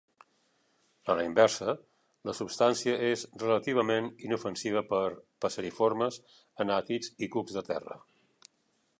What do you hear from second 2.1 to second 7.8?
la substància és relativament inofensiva per passeriformes, anàtids i cucs de